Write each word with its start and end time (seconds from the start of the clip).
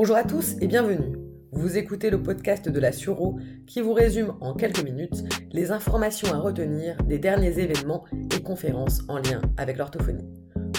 Bonjour 0.00 0.14
à 0.14 0.22
tous 0.22 0.54
et 0.60 0.68
bienvenue. 0.68 1.18
Vous 1.50 1.76
écoutez 1.76 2.08
le 2.08 2.22
podcast 2.22 2.68
de 2.68 2.78
la 2.78 2.92
Suro 2.92 3.40
qui 3.66 3.80
vous 3.80 3.94
résume 3.94 4.36
en 4.40 4.54
quelques 4.54 4.84
minutes 4.84 5.24
les 5.50 5.72
informations 5.72 6.32
à 6.32 6.38
retenir 6.38 6.96
des 7.02 7.18
derniers 7.18 7.58
événements 7.58 8.04
et 8.32 8.40
conférences 8.40 9.00
en 9.08 9.16
lien 9.16 9.42
avec 9.56 9.76
l'orthophonie. 9.76 10.24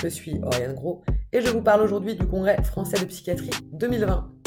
Je 0.02 0.08
suis 0.08 0.40
Oriane 0.42 0.74
Gros 0.74 1.04
et 1.34 1.42
je 1.42 1.50
vous 1.50 1.62
parle 1.62 1.82
aujourd'hui 1.82 2.16
du 2.16 2.26
Congrès 2.26 2.64
français 2.64 2.98
de 2.98 3.04
psychiatrie 3.04 3.50
2020. 3.74 4.39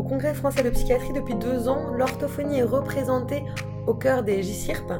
Au 0.00 0.02
Congrès 0.02 0.32
français 0.32 0.62
de 0.62 0.70
psychiatrie, 0.70 1.12
depuis 1.12 1.34
deux 1.34 1.68
ans, 1.68 1.92
l'orthophonie 1.92 2.60
est 2.60 2.62
représentée 2.62 3.44
au 3.86 3.92
cœur 3.92 4.22
des 4.22 4.42
JCIRP, 4.42 4.90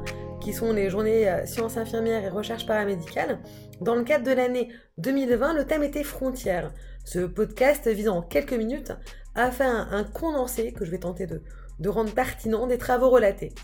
qui 0.43 0.53
sont 0.53 0.75
les 0.75 0.91
journées 0.91 1.27
euh, 1.27 1.47
sciences 1.47 1.79
infirmières 1.79 2.23
et 2.23 2.29
recherche 2.29 2.67
paramédicale. 2.67 3.39
Dans 3.81 3.95
le 3.95 4.05
cadre 4.05 4.27
de 4.27 4.33
l'année 4.33 4.69
2020, 4.99 5.55
le 5.55 5.65
thème 5.65 5.85
était 5.85 6.05
frontières. 6.05 6.75
Ce 7.07 7.21
podcast 7.21 7.89
vise 7.89 8.11
en 8.11 8.21
quelques 8.21 8.53
minutes 8.53 8.93
à 9.35 9.51
faire 9.51 9.89
un, 9.91 10.05
condensé 10.05 10.75
que 10.75 10.85
je 10.85 10.91
vais 10.91 10.99
tenter 10.99 11.27
de, 11.27 11.89
rendre 11.89 12.13
pertinent 12.13 12.67
des 12.67 12.77
travaux 12.77 13.09
relatés. 13.09 13.55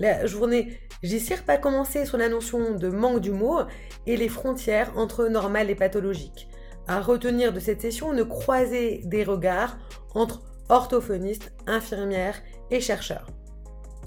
La 0.00 0.26
journée 0.26 0.80
JCIRP 1.02 1.48
a 1.48 1.56
commencé 1.56 2.04
sur 2.04 2.18
la 2.18 2.28
notion 2.28 2.74
de 2.74 2.88
manque 2.90 3.22
du 3.22 3.30
mot 3.30 3.60
et 4.06 4.18
les 4.18 4.28
frontières 4.28 4.92
entre 4.98 5.28
normal 5.28 5.70
et 5.70 5.76
pathologique. 5.76 6.46
À 6.86 7.00
retenir 7.00 7.54
de 7.54 7.60
cette 7.60 7.80
session, 7.80 8.12
ne 8.12 8.22
croiser 8.22 9.00
des 9.06 9.24
regards 9.24 9.78
entre 10.14 10.42
orthophonistes, 10.68 11.52
infirmières 11.66 12.40
et 12.70 12.80
chercheurs. 12.80 13.26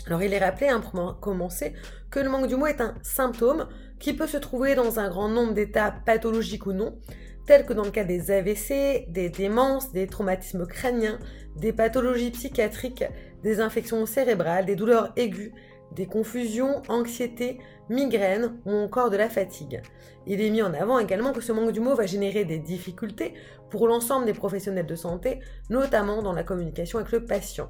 Alors 0.08 0.24
il 0.24 0.34
est 0.34 0.40
rappelé, 0.40 0.70
hein, 0.70 0.80
pour 0.80 1.20
commencer, 1.20 1.74
que 2.10 2.20
le 2.20 2.30
manque 2.30 2.48
du 2.48 2.56
mot 2.56 2.68
est 2.68 2.82
un 2.82 2.96
symptôme 3.04 3.68
qui 4.00 4.14
peut 4.14 4.28
se 4.28 4.38
trouver 4.38 4.76
dans 4.76 5.00
un 5.00 5.10
grand 5.10 5.30
nombre 5.30 5.54
d'états 5.54 5.92
pathologiques 5.92 6.66
ou 6.66 6.74
non, 6.74 6.98
tels 7.46 7.66
que 7.66 7.74
dans 7.74 7.84
le 7.84 7.92
cas 7.92 8.04
des 8.04 8.32
AVC, 8.32 9.06
des 9.10 9.30
démences, 9.30 9.92
des 9.92 10.08
traumatismes 10.08 10.66
crâniens, 10.66 11.20
des 11.56 11.74
pathologies 11.74 12.32
psychiatriques, 12.32 13.06
des 13.44 13.60
infections 13.60 14.06
cérébrales, 14.06 14.66
des 14.66 14.76
douleurs 14.76 15.14
aiguës, 15.16 15.52
des 15.92 16.06
confusions, 16.06 16.82
anxiété, 16.90 17.60
migraines 17.90 18.60
ou 18.66 18.72
encore 18.72 19.10
de 19.10 19.18
la 19.18 19.30
fatigue. 19.30 19.82
Il 20.26 20.42
est 20.42 20.50
mis 20.50 20.62
en 20.62 20.74
avant 20.74 21.00
également 21.00 21.34
que 21.34 21.42
ce 21.42 21.52
manque 21.52 21.72
du 21.72 21.80
mot 21.80 21.96
va 21.96 22.06
générer 22.06 22.46
des 22.46 22.60
difficultés 22.60 23.34
pour 23.70 23.88
l'ensemble 23.88 24.26
des 24.26 24.34
professionnels 24.34 24.86
de 24.86 24.96
santé, 24.96 25.40
notamment 25.70 26.22
dans 26.22 26.34
la 26.34 26.44
communication 26.44 27.00
avec 27.00 27.12
le 27.12 27.26
patient. 27.26 27.70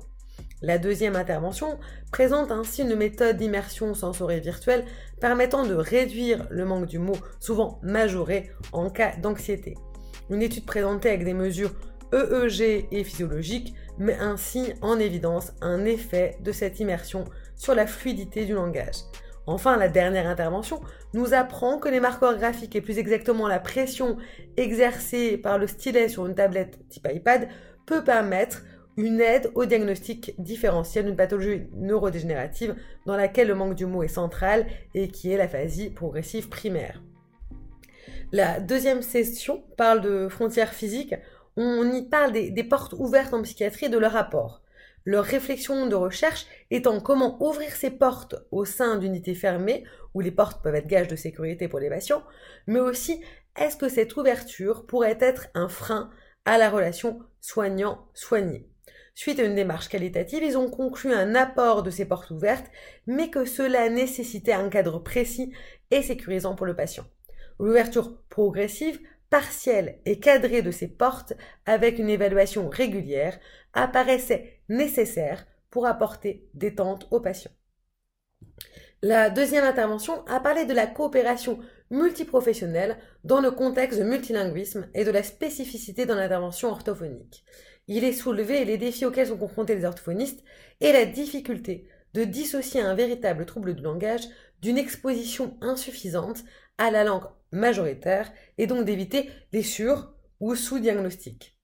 La 0.61 0.77
deuxième 0.77 1.15
intervention 1.15 1.77
présente 2.11 2.51
ainsi 2.51 2.81
une 2.81 2.95
méthode 2.95 3.37
d'immersion 3.37 3.93
sensorielle 3.93 4.41
virtuelle 4.41 4.85
permettant 5.19 5.65
de 5.65 5.75
réduire 5.75 6.47
le 6.49 6.65
manque 6.65 6.87
du 6.87 6.99
mot, 6.99 7.17
souvent 7.39 7.79
majoré 7.83 8.52
en 8.71 8.89
cas 8.89 9.15
d'anxiété. 9.17 9.75
Une 10.29 10.41
étude 10.41 10.65
présentée 10.65 11.09
avec 11.09 11.25
des 11.25 11.33
mesures 11.33 11.73
EEG 12.11 12.87
et 12.91 13.03
physiologiques 13.03 13.75
met 13.97 14.17
ainsi 14.17 14.73
en 14.81 14.99
évidence 14.99 15.53
un 15.61 15.85
effet 15.85 16.37
de 16.41 16.52
cette 16.52 16.79
immersion 16.79 17.25
sur 17.58 17.75
la 17.75 17.86
fluidité 17.86 18.45
du 18.45 18.53
langage. 18.53 19.03
Enfin, 19.47 19.77
la 19.77 19.88
dernière 19.88 20.27
intervention 20.27 20.81
nous 21.13 21.33
apprend 21.33 21.80
que 21.80 21.89
les 21.89 22.02
marqueurs 22.02 22.38
graphiques 22.38 22.75
et 22.75 22.81
plus 22.81 22.97
exactement 22.97 23.47
la 23.47 23.59
pression 23.59 24.17
exercée 24.58 25.38
par 25.38 25.58
le 25.58 25.67
stylet 25.67 26.09
sur 26.09 26.25
une 26.25 26.36
tablette 26.36 26.80
type 26.89 27.08
iPad 27.11 27.47
peut 27.86 28.03
permettre 28.03 28.64
une 28.97 29.22
aide 29.22 29.52
au 29.55 29.66
diagnostic 29.66 30.33
différentiel 30.41 31.05
d'une 31.05 31.16
pathologie 31.16 31.67
neurodégénérative 31.75 32.75
dans 33.05 33.16
laquelle 33.16 33.47
le 33.47 33.55
manque 33.55 33.75
du 33.75 33.86
mot 33.86 34.03
est 34.03 34.08
central 34.08 34.66
et 34.95 35.08
qui 35.08 35.31
est 35.31 35.37
l'aphasie 35.37 35.92
progressive 35.92 36.49
primaire. 36.49 37.02
La 38.33 38.60
deuxième 38.60 39.02
session 39.02 39.64
parle 39.77 40.02
de 40.02 40.27
frontières 40.27 40.73
physiques. 40.73 41.15
On 41.55 41.89
y 41.93 42.02
parle 42.04 42.33
des, 42.33 42.52
des 42.52 42.64
portes 42.64 42.93
ouvertes 42.98 43.33
en 43.33 43.42
psychiatrie 43.43 43.86
et 43.86 43.89
de 43.89 43.98
leur 43.98 44.11
rapport. 44.11 44.61
Leur 45.07 45.23
réflexion 45.23 45.87
de 45.87 45.95
recherche 45.95 46.47
étant 46.69 46.99
comment 46.99 47.41
ouvrir 47.41 47.71
ces 47.71 47.91
portes 47.91 48.35
au 48.51 48.65
sein 48.65 48.97
d'unités 48.97 49.35
fermées, 49.35 49.85
où 50.13 50.19
les 50.19 50.31
portes 50.31 50.61
peuvent 50.61 50.75
être 50.75 50.85
gages 50.85 51.07
de 51.07 51.15
sécurité 51.15 51.69
pour 51.69 51.79
les 51.79 51.87
patients, 51.87 52.23
mais 52.67 52.81
aussi 52.81 53.23
est-ce 53.57 53.77
que 53.77 53.87
cette 53.87 54.17
ouverture 54.17 54.85
pourrait 54.85 55.17
être 55.21 55.47
un 55.53 55.69
frein 55.69 56.09
à 56.43 56.57
la 56.57 56.69
relation 56.69 57.21
soignant-soigné? 57.39 58.67
Suite 59.15 59.39
à 59.39 59.43
une 59.43 59.55
démarche 59.55 59.87
qualitative, 59.87 60.43
ils 60.43 60.57
ont 60.57 60.69
conclu 60.69 61.13
un 61.13 61.35
apport 61.35 61.83
de 61.83 61.89
ces 61.89 62.03
portes 62.03 62.31
ouvertes, 62.31 62.69
mais 63.05 63.29
que 63.29 63.45
cela 63.45 63.87
nécessitait 63.87 64.51
un 64.51 64.67
cadre 64.67 64.99
précis 64.99 65.53
et 65.89 66.01
sécurisant 66.01 66.53
pour 66.53 66.65
le 66.65 66.75
patient. 66.75 67.05
L'ouverture 67.59 68.21
progressive 68.27 68.99
partielle 69.30 69.99
et 70.05 70.20
cadrée 70.20 70.61
de 70.61 70.71
ces 70.71 70.88
portes 70.88 71.33
avec 71.65 71.99
une 71.99 72.10
évaluation 72.10 72.70
régulière 72.70 73.39
apparaissait 73.73 74.61
nécessaire 74.70 75.45
pour 75.70 75.86
apporter 75.86 76.48
détente 76.54 77.08
aux 77.11 77.20
patients. 77.20 77.52
La 79.04 79.30
deuxième 79.30 79.66
intervention 79.66 80.26
a 80.26 80.39
parlé 80.39 80.66
de 80.66 80.73
la 80.73 80.87
coopération 80.87 81.60
multiprofessionnelle 81.92 82.98
dans 83.23 83.42
le 83.42 83.52
contexte 83.52 83.99
de 83.99 84.04
multilinguisme 84.04 84.87
et 84.95 85.04
de 85.04 85.11
la 85.11 85.21
spécificité 85.21 86.05
dans 86.05 86.16
l'intervention 86.16 86.70
orthophonique. 86.70 87.45
Il 87.87 88.04
est 88.04 88.14
soulevé 88.14 88.66
les 88.66 88.77
défis 88.77 89.05
auxquels 89.05 89.27
sont 89.27 89.37
confrontés 89.37 89.76
les 89.76 89.86
orthophonistes 89.86 90.43
et 90.82 90.92
la 90.92 91.05
difficulté 91.05 91.87
de 92.14 92.23
dissocier 92.23 92.82
un 92.82 92.95
véritable 92.95 93.45
trouble 93.45 93.76
du 93.76 93.83
langage 93.83 94.27
d'une 94.61 94.77
exposition 94.77 95.55
insuffisante 95.61 96.43
à 96.77 96.92
la 96.92 97.04
langue 97.04 97.26
majoritaire 97.52 98.32
et 98.58 98.67
donc 98.67 98.86
d'éviter 98.86 99.30
les 99.54 99.64
sur- 99.64 100.14
ou 100.39 100.55
sous-diagnostics. 100.55 101.58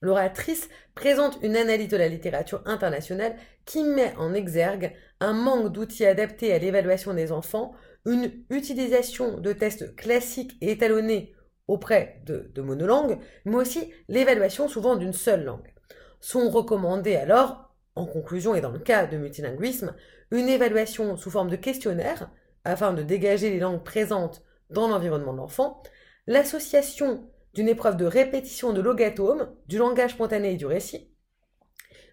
L'oratrice 0.00 0.68
présente 0.94 1.38
une 1.42 1.56
analyse 1.56 1.88
de 1.88 1.96
la 1.96 2.08
littérature 2.08 2.62
internationale 2.66 3.36
qui 3.64 3.82
met 3.82 4.14
en 4.16 4.32
exergue 4.34 4.92
un 5.20 5.32
manque 5.32 5.72
d'outils 5.72 6.06
adaptés 6.06 6.52
à 6.52 6.58
l'évaluation 6.58 7.14
des 7.14 7.32
enfants, 7.32 7.72
une 8.06 8.32
utilisation 8.50 9.38
de 9.38 9.52
tests 9.52 9.96
classiques 9.96 10.56
et 10.60 10.70
étalonnés 10.70 11.34
auprès 11.66 12.22
de, 12.26 12.50
de 12.54 12.62
monolangues, 12.62 13.18
mais 13.44 13.56
aussi 13.56 13.92
l'évaluation 14.08 14.68
souvent 14.68 14.96
d'une 14.96 15.12
seule 15.12 15.44
langue. 15.44 15.74
Sont 16.20 16.48
recommandés 16.48 17.16
alors, 17.16 17.74
en 17.94 18.06
conclusion 18.06 18.54
et 18.54 18.60
dans 18.60 18.70
le 18.70 18.78
cas 18.78 19.06
de 19.06 19.16
multilinguisme, 19.16 19.94
une 20.30 20.48
évaluation 20.48 21.16
sous 21.16 21.30
forme 21.30 21.50
de 21.50 21.56
questionnaire 21.56 22.30
afin 22.64 22.92
de 22.92 23.02
dégager 23.02 23.50
les 23.50 23.60
langues 23.60 23.82
présentes 23.82 24.42
dans 24.70 24.88
l'environnement 24.88 25.32
de 25.32 25.38
l'enfant, 25.38 25.82
l'association 26.26 27.30
d'une 27.54 27.68
épreuve 27.68 27.96
de 27.96 28.04
répétition 28.04 28.72
de 28.72 28.80
logatome, 28.80 29.54
du 29.66 29.78
langage 29.78 30.12
spontané 30.12 30.52
et 30.52 30.56
du 30.56 30.66
récit, 30.66 31.10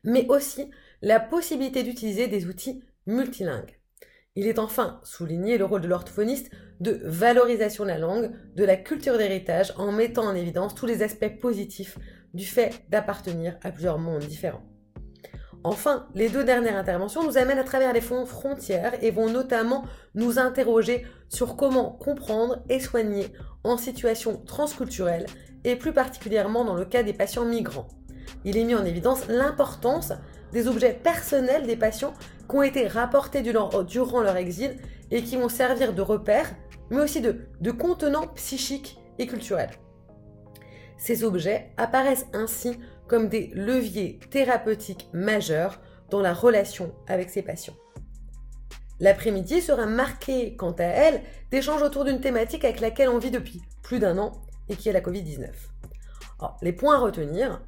mais 0.04 0.26
aussi 0.30 0.72
la 1.02 1.20
possibilité 1.20 1.84
d'utiliser 1.84 2.28
des 2.28 2.48
outils 2.48 2.84
multilingues. 3.06 3.80
Il 4.36 4.48
est 4.48 4.60
enfin 4.60 5.00
souligné 5.04 5.58
le 5.58 5.66
rôle 5.66 5.82
de 5.82 5.88
l'orthophoniste 5.88 6.52
de 6.80 7.00
valorisation 7.04 7.84
de 7.84 7.90
la 7.90 7.98
langue, 7.98 8.32
de 8.56 8.66
la 8.66 8.76
culture 8.76 9.18
d'héritage, 9.18 9.74
en 9.78 9.92
mettant 9.92 10.26
en 10.26 10.36
évidence 10.36 10.76
tous 10.76 10.86
les 10.86 11.04
aspects 11.04 11.40
positifs 11.40 11.98
du 12.34 12.46
fait 12.46 12.84
d'appartenir 12.90 13.58
à 13.64 13.72
plusieurs 13.72 13.98
mondes 13.98 14.26
différents. 14.26 14.75
Enfin, 15.68 16.06
les 16.14 16.30
deux 16.30 16.44
dernières 16.44 16.78
interventions 16.78 17.24
nous 17.24 17.40
amènent 17.40 17.58
à 17.58 17.64
travers 17.64 17.92
les 17.92 18.00
fonds 18.00 18.28
frontières 18.28 19.04
et 19.04 19.10
vont 19.10 19.32
notamment 19.32 19.84
nous 20.14 20.38
interroger 20.38 21.08
sur 21.28 21.56
comment 21.56 21.90
comprendre 21.90 22.60
et 22.70 22.80
soigner 22.80 23.34
en 23.64 23.76
situation 23.76 24.38
transculturelle 24.46 25.26
et 25.64 25.76
plus 25.76 25.92
particulièrement 25.92 26.66
dans 26.66 26.76
le 26.76 26.86
cas 26.86 27.02
des 27.02 27.14
patients 27.14 27.46
migrants. 27.46 27.88
Il 28.44 28.58
est 28.58 28.64
mis 28.64 28.76
en 28.76 28.86
évidence 28.86 29.28
l'importance 29.28 30.14
des 30.52 30.68
objets 30.68 30.94
personnels 30.94 31.66
des 31.66 31.76
patients 31.76 32.14
qui 32.48 32.56
ont 32.56 32.62
été 32.62 32.88
rapportés 32.88 33.42
durant 33.42 34.22
leur 34.22 34.38
exil 34.38 34.78
et 35.10 35.24
qui 35.24 35.36
vont 35.36 35.50
servir 35.50 35.94
de 35.94 36.02
repères, 36.04 36.54
mais 36.92 37.02
aussi 37.02 37.22
de, 37.22 37.48
de 37.60 37.72
contenants 37.72 38.28
psychiques 38.36 39.00
et 39.18 39.26
culturels. 39.26 39.72
Ces 40.98 41.24
objets 41.24 41.72
apparaissent 41.78 42.28
ainsi 42.34 42.78
comme 43.08 43.30
des 43.30 43.52
leviers 43.54 44.20
thérapeutiques 44.30 45.10
majeurs 45.14 45.80
dans 46.10 46.22
la 46.22 46.34
relation 46.34 46.94
avec 47.08 47.30
ses 47.30 47.42
patients. 47.42 47.76
L'après-midi 49.00 49.62
sera 49.62 49.86
marqué, 49.86 50.56
quant 50.56 50.72
à 50.72 50.84
elle, 50.84 51.22
d'échanges 51.52 51.82
autour 51.82 52.06
d'une 52.06 52.22
thématique 52.22 52.64
avec 52.64 52.80
laquelle 52.80 53.10
on 53.10 53.18
vit 53.18 53.32
depuis 53.32 53.62
plus 53.84 54.00
d'un 54.00 54.18
an 54.18 54.32
et 54.70 54.76
qui 54.76 54.90
est 54.90 54.94
la 54.94 55.02
Covid-19. 55.02 55.50
les 56.62 56.74
points 56.74 56.96
à 56.96 57.00
retenir, 57.00 57.62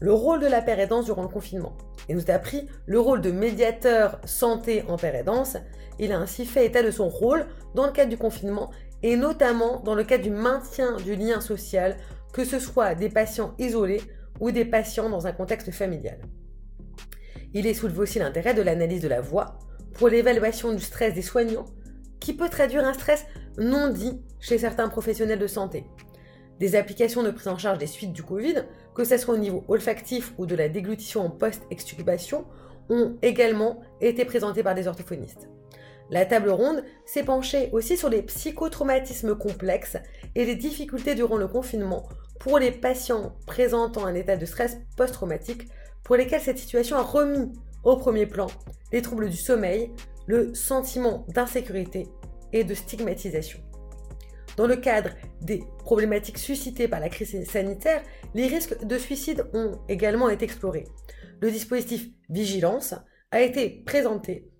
le 0.00 0.12
rôle 0.12 0.40
de 0.40 0.46
la 0.46 0.62
père 0.62 1.04
durant 1.04 1.22
le 1.22 1.28
confinement. 1.28 1.76
Il 2.08 2.16
nous 2.16 2.30
a 2.30 2.34
appris 2.34 2.68
le 2.86 2.98
rôle 2.98 3.20
de 3.20 3.30
médiateur 3.30 4.20
santé 4.24 4.84
en 4.88 4.96
père 4.96 5.24
Il 5.98 6.12
a 6.12 6.18
ainsi 6.18 6.44
fait 6.44 6.66
état 6.66 6.82
de 6.82 6.90
son 6.90 7.08
rôle 7.08 7.46
dans 7.74 7.86
le 7.86 7.92
cadre 7.92 8.10
du 8.10 8.18
confinement 8.18 8.70
et 9.02 9.16
notamment 9.16 9.80
dans 9.80 9.94
le 9.94 10.04
cadre 10.04 10.24
du 10.24 10.30
maintien 10.30 10.96
du 10.96 11.14
lien 11.14 11.40
social, 11.40 11.96
que 12.32 12.44
ce 12.44 12.58
soit 12.58 12.94
des 12.94 13.10
patients 13.10 13.54
isolés 13.58 14.00
ou 14.40 14.50
des 14.50 14.64
patients 14.64 15.08
dans 15.08 15.26
un 15.26 15.32
contexte 15.32 15.70
familial. 15.70 16.18
Il 17.54 17.66
est 17.66 17.74
soulevé 17.74 18.00
aussi 18.00 18.18
l'intérêt 18.18 18.54
de 18.54 18.62
l'analyse 18.62 19.02
de 19.02 19.08
la 19.08 19.20
voix 19.20 19.58
pour 19.94 20.08
l'évaluation 20.08 20.72
du 20.72 20.82
stress 20.82 21.14
des 21.14 21.22
soignants, 21.22 21.66
qui 22.18 22.32
peut 22.32 22.48
traduire 22.48 22.84
un 22.84 22.94
stress 22.94 23.26
non 23.58 23.88
dit 23.88 24.22
chez 24.40 24.58
certains 24.58 24.88
professionnels 24.88 25.38
de 25.38 25.46
santé. 25.46 25.84
Des 26.60 26.76
applications 26.76 27.22
de 27.22 27.30
prise 27.30 27.48
en 27.48 27.58
charge 27.58 27.78
des 27.78 27.86
suites 27.86 28.12
du 28.12 28.22
Covid, 28.22 28.64
que 28.94 29.04
ce 29.04 29.16
soit 29.16 29.34
au 29.34 29.38
niveau 29.38 29.64
olfactif 29.68 30.32
ou 30.38 30.46
de 30.46 30.54
la 30.54 30.68
déglutition 30.68 31.26
en 31.26 31.30
post-extubation, 31.30 32.46
ont 32.88 33.16
également 33.22 33.80
été 34.00 34.24
présentées 34.24 34.62
par 34.62 34.74
des 34.74 34.86
orthophonistes. 34.86 35.48
La 36.10 36.26
table 36.26 36.50
ronde 36.50 36.84
s'est 37.06 37.24
penchée 37.24 37.70
aussi 37.72 37.96
sur 37.96 38.10
les 38.10 38.22
psychotraumatismes 38.22 39.36
complexes 39.36 39.96
et 40.34 40.44
les 40.44 40.56
difficultés 40.56 41.14
durant 41.14 41.36
le 41.36 41.48
confinement 41.48 42.08
pour 42.42 42.58
les 42.58 42.72
patients 42.72 43.36
présentant 43.46 44.04
un 44.04 44.16
état 44.16 44.36
de 44.36 44.46
stress 44.46 44.78
post-traumatique 44.96 45.68
pour 46.02 46.16
lesquels 46.16 46.40
cette 46.40 46.58
situation 46.58 46.96
a 46.96 47.02
remis 47.02 47.52
au 47.84 47.96
premier 47.96 48.26
plan 48.26 48.48
les 48.90 49.00
troubles 49.00 49.30
du 49.30 49.36
sommeil, 49.36 49.92
le 50.26 50.52
sentiment 50.52 51.24
d'insécurité 51.28 52.08
et 52.52 52.64
de 52.64 52.74
stigmatisation. 52.74 53.60
Dans 54.56 54.66
le 54.66 54.74
cadre 54.74 55.10
des 55.40 55.62
problématiques 55.78 56.36
suscitées 56.36 56.88
par 56.88 56.98
la 56.98 57.08
crise 57.08 57.48
sanitaire, 57.48 58.02
les 58.34 58.48
risques 58.48 58.84
de 58.84 58.98
suicide 58.98 59.46
ont 59.54 59.78
également 59.88 60.28
été 60.28 60.44
explorés. 60.44 60.88
Le 61.40 61.50
dispositif 61.50 62.08
Vigilance 62.28 62.94
a 63.30 63.40
été 63.40 63.70
présenté 63.86 64.50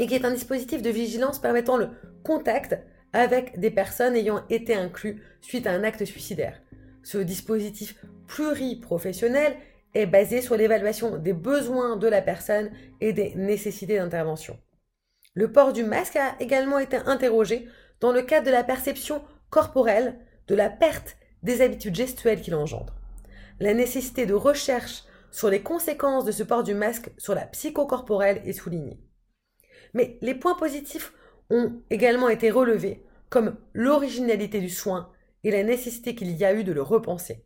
et 0.00 0.08
qui 0.08 0.14
est 0.16 0.24
un 0.24 0.32
dispositif 0.32 0.82
de 0.82 0.90
vigilance 0.90 1.40
permettant 1.40 1.76
le 1.76 1.90
contact 2.24 2.76
avec 3.12 3.60
des 3.60 3.70
personnes 3.70 4.16
ayant 4.16 4.44
été 4.48 4.74
inclus 4.74 5.22
suite 5.40 5.68
à 5.68 5.72
un 5.72 5.84
acte 5.84 6.04
suicidaire. 6.04 6.60
Ce 7.02 7.18
dispositif 7.18 7.96
pluriprofessionnel 8.26 9.56
est 9.94 10.06
basé 10.06 10.40
sur 10.40 10.56
l'évaluation 10.56 11.18
des 11.18 11.32
besoins 11.32 11.96
de 11.96 12.08
la 12.08 12.22
personne 12.22 12.70
et 13.00 13.12
des 13.12 13.34
nécessités 13.34 13.96
d'intervention. 13.96 14.58
Le 15.34 15.50
port 15.50 15.72
du 15.72 15.84
masque 15.84 16.16
a 16.16 16.34
également 16.40 16.78
été 16.78 16.96
interrogé 16.96 17.68
dans 18.00 18.12
le 18.12 18.22
cadre 18.22 18.46
de 18.46 18.52
la 18.52 18.64
perception 18.64 19.22
corporelle 19.50 20.18
de 20.48 20.54
la 20.54 20.70
perte 20.70 21.16
des 21.42 21.60
habitudes 21.60 21.94
gestuelles 21.94 22.40
qu'il 22.40 22.54
engendre. 22.54 22.94
La 23.60 23.74
nécessité 23.74 24.26
de 24.26 24.34
recherche 24.34 25.04
sur 25.30 25.48
les 25.48 25.62
conséquences 25.62 26.24
de 26.24 26.32
ce 26.32 26.42
port 26.42 26.62
du 26.62 26.74
masque 26.74 27.10
sur 27.18 27.34
la 27.34 27.46
psychocorporelle 27.46 28.42
est 28.44 28.52
soulignée. 28.52 29.00
Mais 29.94 30.18
les 30.20 30.34
points 30.34 30.54
positifs 30.54 31.12
ont 31.50 31.80
également 31.90 32.28
été 32.28 32.50
relevés, 32.50 33.04
comme 33.28 33.56
l'originalité 33.72 34.60
du 34.60 34.70
soin 34.70 35.11
et 35.44 35.50
la 35.50 35.62
nécessité 35.62 36.14
qu'il 36.14 36.30
y 36.30 36.44
a 36.44 36.54
eu 36.54 36.64
de 36.64 36.72
le 36.72 36.82
repenser. 36.82 37.44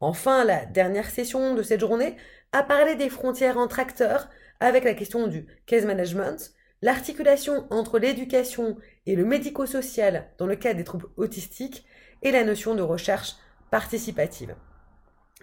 Enfin, 0.00 0.44
la 0.44 0.64
dernière 0.64 1.10
session 1.10 1.54
de 1.54 1.62
cette 1.62 1.80
journée 1.80 2.16
a 2.52 2.62
parlé 2.62 2.96
des 2.96 3.10
frontières 3.10 3.58
entre 3.58 3.78
acteurs 3.78 4.28
avec 4.60 4.84
la 4.84 4.94
question 4.94 5.26
du 5.26 5.46
case 5.66 5.84
management, 5.84 6.52
l'articulation 6.82 7.66
entre 7.70 7.98
l'éducation 7.98 8.76
et 9.06 9.14
le 9.14 9.24
médico-social 9.24 10.30
dans 10.38 10.46
le 10.46 10.56
cadre 10.56 10.78
des 10.78 10.84
troubles 10.84 11.08
autistiques 11.16 11.84
et 12.22 12.32
la 12.32 12.44
notion 12.44 12.74
de 12.74 12.82
recherche 12.82 13.36
participative. 13.70 14.56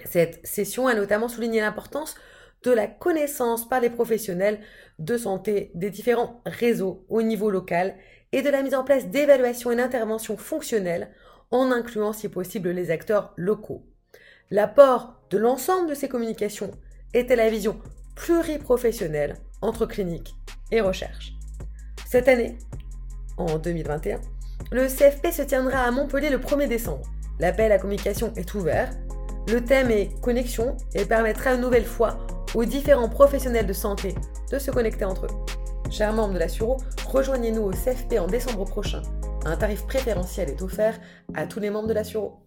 Cette 0.05 0.45
session 0.45 0.87
a 0.87 0.93
notamment 0.93 1.27
souligné 1.27 1.61
l'importance 1.61 2.15
de 2.63 2.71
la 2.71 2.87
connaissance 2.87 3.67
par 3.67 3.79
les 3.79 3.89
professionnels 3.89 4.59
de 4.99 5.17
santé 5.17 5.71
des 5.75 5.89
différents 5.89 6.41
réseaux 6.45 7.05
au 7.09 7.21
niveau 7.21 7.49
local 7.49 7.95
et 8.31 8.41
de 8.41 8.49
la 8.49 8.61
mise 8.61 8.75
en 8.75 8.83
place 8.83 9.07
d'évaluations 9.07 9.71
et 9.71 9.75
d'interventions 9.75 10.37
fonctionnelles 10.37 11.11
en 11.51 11.71
incluant 11.71 12.13
si 12.13 12.29
possible 12.29 12.69
les 12.69 12.91
acteurs 12.91 13.33
locaux. 13.35 13.83
L'apport 14.51 15.15
de 15.29 15.37
l'ensemble 15.37 15.89
de 15.89 15.93
ces 15.93 16.09
communications 16.09 16.71
était 17.13 17.35
la 17.35 17.49
vision 17.49 17.79
pluriprofessionnelle 18.15 19.37
entre 19.61 19.85
clinique 19.85 20.35
et 20.71 20.81
recherche. 20.81 21.33
Cette 22.05 22.27
année, 22.27 22.57
en 23.37 23.57
2021, 23.57 24.19
le 24.71 24.87
CFP 24.87 25.31
se 25.31 25.41
tiendra 25.41 25.79
à 25.79 25.91
Montpellier 25.91 26.29
le 26.29 26.39
1er 26.39 26.67
décembre. 26.67 27.03
L'appel 27.39 27.71
à 27.71 27.77
communication 27.77 28.33
est 28.35 28.53
ouvert. 28.53 28.89
Le 29.47 29.63
thème 29.63 29.91
est 29.91 30.19
connexion 30.21 30.75
et 30.93 31.05
permettra 31.05 31.53
une 31.53 31.61
nouvelle 31.61 31.85
fois 31.85 32.17
aux 32.55 32.65
différents 32.65 33.09
professionnels 33.09 33.67
de 33.67 33.73
santé 33.73 34.15
de 34.51 34.59
se 34.59 34.71
connecter 34.71 35.05
entre 35.05 35.25
eux. 35.25 35.91
Chers 35.91 36.13
membres 36.13 36.33
de 36.33 36.39
la 36.39 36.49
Suro, 36.49 36.77
rejoignez-nous 37.05 37.61
au 37.61 37.71
CFP 37.71 38.19
en 38.19 38.27
décembre 38.27 38.65
prochain. 38.65 39.01
Un 39.47 39.55
tarif 39.55 39.85
préférentiel 39.87 40.49
est 40.49 40.61
offert 40.61 40.99
à 41.33 41.47
tous 41.47 41.61
les 41.61 41.69
membres 41.69 41.87
de 41.87 41.93
la 41.93 42.03
Suro. 42.03 42.46